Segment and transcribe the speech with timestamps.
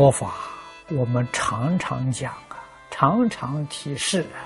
[0.00, 0.32] 佛法，
[0.88, 2.56] 我们常常讲啊，
[2.90, 4.40] 常常提示啊。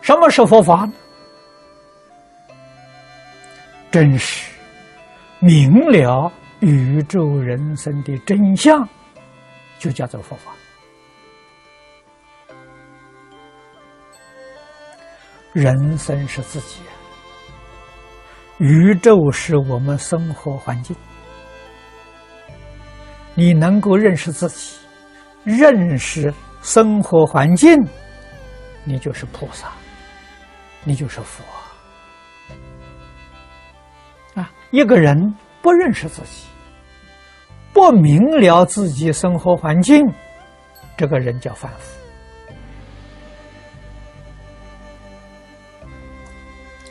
[0.00, 0.92] 什么是佛法呢？
[3.90, 4.50] 真实
[5.38, 8.88] 明了宇宙人生的真相，
[9.78, 10.52] 就叫做佛法。
[15.52, 16.80] 人生是自己，
[18.56, 20.96] 宇宙是我们生活环境。
[23.34, 24.76] 你能够认识自己，
[25.44, 27.74] 认识生活环境，
[28.84, 29.68] 你就是菩萨，
[30.84, 31.42] 你就是佛。
[34.34, 36.46] 啊，一个人不认识自己，
[37.72, 40.04] 不明了自己生活环境，
[40.96, 41.98] 这个人叫凡夫。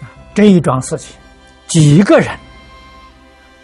[0.02, 1.16] 啊，这一桩事情，
[1.68, 2.30] 几个人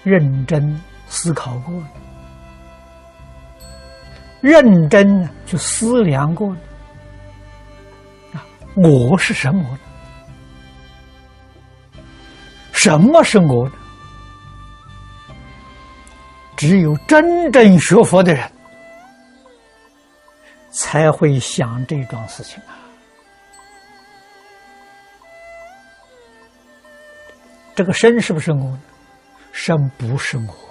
[0.03, 1.73] 认真思考过。
[4.45, 6.55] 认真去思量过
[8.31, 9.79] 啊，我是什么？
[12.71, 13.73] 什么是我呢？
[16.55, 18.47] 只有真正学佛的人，
[20.69, 22.77] 才会想这桩事情啊。
[27.73, 28.79] 这个身是不是我呢？
[29.51, 30.64] 身不是我。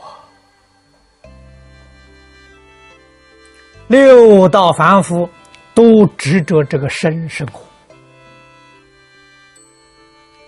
[3.87, 5.29] 六道凡夫
[5.75, 7.61] 都执着这个身是我，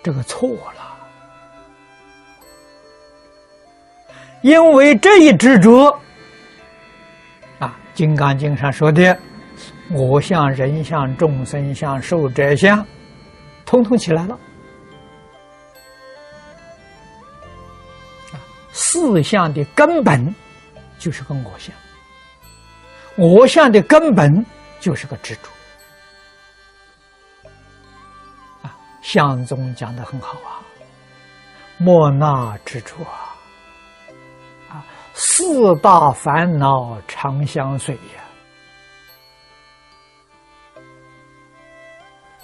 [0.03, 0.97] 这个错了。
[4.43, 5.91] 因为这一执着，
[7.59, 9.19] 啊，《金刚经》上说的
[9.91, 12.87] “我相、人相、众生相、寿者相”，
[13.67, 14.39] 通通起来了。
[18.73, 20.35] 四相的根本
[20.99, 21.75] 就是个我相。
[23.17, 24.45] 我相的根本
[24.79, 25.49] 就是个执着
[28.63, 28.77] 啊！
[29.01, 30.61] 相宗讲的很好啊，
[31.79, 33.35] 莫那执着啊！
[34.69, 34.85] 啊，
[35.15, 38.23] 四大烦恼常相随呀。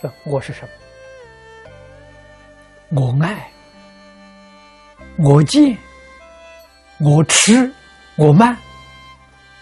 [0.00, 0.66] 这我是什
[2.90, 3.00] 么？
[3.00, 3.52] 我爱，
[5.18, 5.76] 我见，
[6.98, 7.70] 我吃，
[8.16, 8.56] 我慢。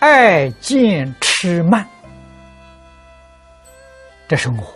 [0.01, 1.87] 爱见痴慢，
[4.27, 4.75] 这是我。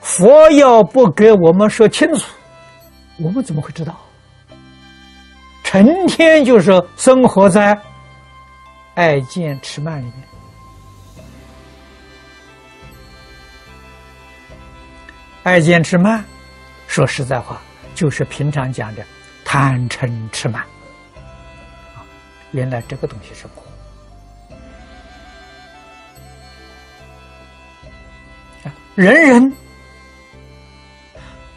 [0.00, 2.24] 佛要不给我们说清楚，
[3.18, 3.98] 我们怎么会知道？
[5.64, 7.76] 成天就是生活在
[8.94, 10.14] 爱见痴慢里面。
[15.42, 16.24] 爱见痴慢，
[16.86, 17.60] 说实在话，
[17.96, 19.04] 就是平常讲的
[19.44, 20.64] 贪嗔痴慢。
[22.52, 23.64] 原来这个东西是空
[28.64, 28.72] 啊！
[28.94, 29.52] 人人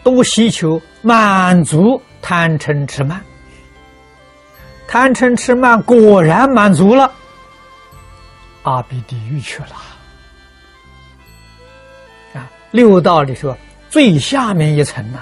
[0.03, 3.23] 都希求满足贪嗔痴慢，
[4.88, 7.13] 贪嗔痴慢果然满足了，
[8.63, 9.75] 阿鼻地狱去了
[12.33, 12.50] 啊！
[12.71, 13.57] 六道里说
[13.89, 15.19] 最下面一层呐。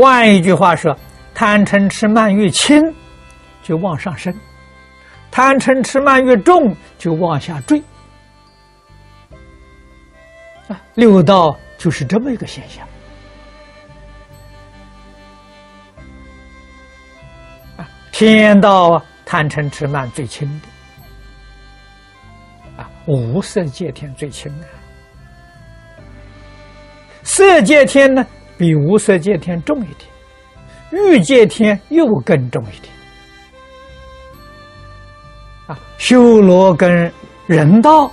[0.00, 0.96] 换一句话说，
[1.34, 2.82] 贪嗔痴慢越轻，
[3.62, 4.32] 就往上升；
[5.30, 7.78] 贪嗔痴慢越重，就往下坠。
[10.68, 12.88] 啊，六道就是这么一个现象。
[17.76, 20.66] 啊，天道，贪嗔痴慢最轻的；
[22.80, 24.66] 啊，无色界天最轻的，
[27.22, 28.26] 色界天呢？
[28.60, 30.10] 比无色界天重一点，
[30.92, 32.92] 欲界天又更重一点。
[35.66, 37.10] 啊，修罗跟
[37.46, 38.12] 人道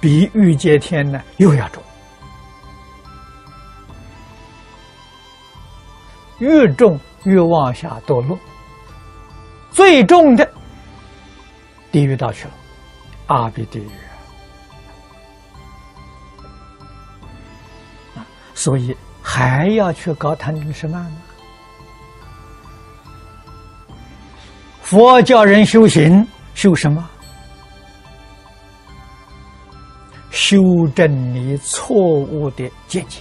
[0.00, 1.82] 比欲界天呢又要重，
[6.38, 8.38] 越重越往下堕落，
[9.72, 10.50] 最重的
[11.92, 12.54] 地狱道去了，
[13.26, 13.90] 阿鼻地狱，
[18.54, 18.96] 所以。
[19.22, 21.22] 还要去搞贪嗔痴慢吗？
[24.82, 27.08] 佛教人修行修什么？
[30.30, 33.20] 修正你错误的见解。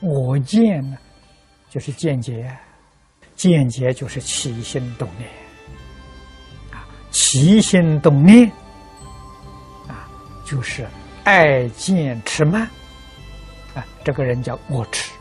[0.00, 0.96] 我见呢，
[1.68, 2.56] 就是见解，
[3.34, 5.28] 见解就是起心动念
[6.70, 8.48] 啊，起心动念。
[10.48, 10.88] 就是
[11.24, 12.62] 爱见迟慢，
[13.74, 15.12] 啊，这个人叫我痴，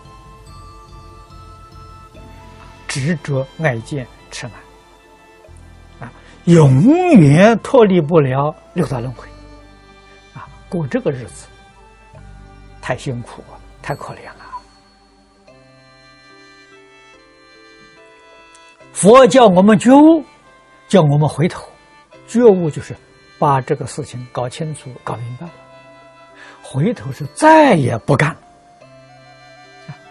[2.87, 4.53] 执着爱见迟慢，
[5.99, 6.13] 啊，
[6.45, 6.81] 永
[7.19, 9.27] 远脱离不了六道轮回，
[10.33, 11.45] 啊，过这个日子
[12.81, 14.45] 太辛苦了，太可怜了。
[18.93, 20.23] 佛教我们觉悟，
[20.87, 21.67] 叫我们回头，
[22.29, 22.95] 觉悟就是
[23.39, 25.53] 把这个事情搞清楚、搞明白了。
[26.61, 28.35] 回头是再也不干，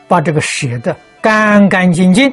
[0.08, 2.28] 把这个舍得干干净净。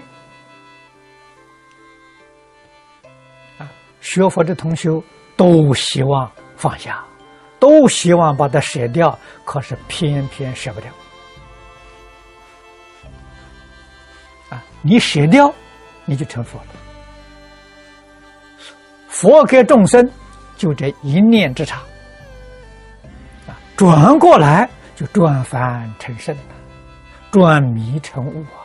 [3.57, 3.69] 啊，
[4.01, 5.03] 学佛的同修
[5.35, 7.03] 都希望放下，
[7.59, 10.89] 都希望把它舍掉，可是偏偏舍不掉。
[14.49, 15.53] 啊，你舍掉。
[16.05, 16.65] 你就成佛了。
[19.07, 20.05] 佛给众生
[20.63, 21.79] 就这一念之差，
[23.49, 26.43] 啊，转过来就转凡成圣了，
[27.31, 28.63] 转迷成悟啊。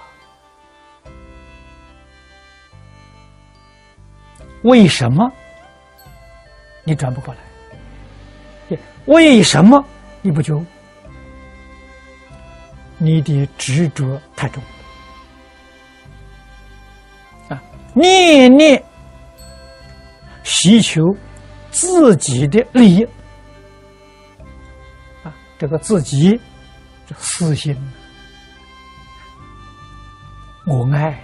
[4.63, 5.29] 为什么
[6.85, 8.79] 你转不过来？
[9.07, 9.85] 为什么
[10.23, 10.65] 你不就？
[12.97, 14.63] 你的执着太重
[17.49, 17.61] 啊。
[17.93, 18.81] 念念
[20.45, 21.03] 希求
[21.81, 23.05] 自己的利益。
[25.23, 26.41] 啊，这个自己
[27.07, 27.77] 这私心，
[30.67, 31.23] 我爱，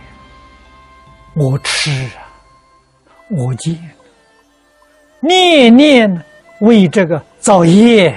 [1.35, 2.23] 我吃啊，
[3.31, 3.77] 我见，
[5.19, 6.25] 念念
[6.61, 8.17] 为这个造业，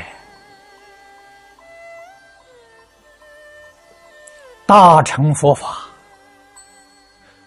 [4.68, 5.80] 大乘佛法。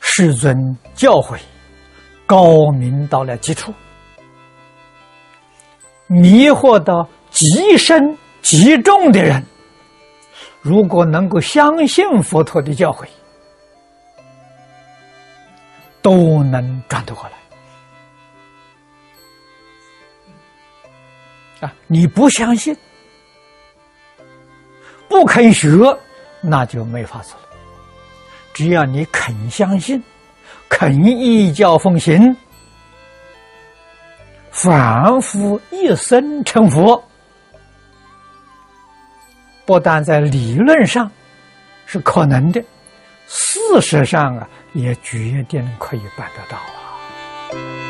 [0.00, 1.38] 世尊教诲
[2.26, 3.72] 高明到了极处，
[6.10, 9.40] 迷惑到极深极重的人，
[10.60, 13.06] 如果能够相信佛陀的教诲，
[16.02, 17.22] 都能转得过
[21.60, 21.68] 来。
[21.68, 22.76] 啊，你不相信，
[25.08, 25.68] 不肯学，
[26.40, 27.40] 那就没法子了。
[28.52, 30.02] 只要你肯相信，
[30.68, 32.36] 肯依教奉行，
[34.50, 37.02] 凡夫一生成佛，
[39.64, 41.10] 不但在理论上
[41.86, 42.60] 是可能的，
[43.26, 47.89] 事实上啊，也决定可以办得到啊。